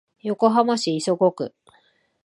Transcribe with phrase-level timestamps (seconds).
[0.23, 1.53] 横浜市磯子区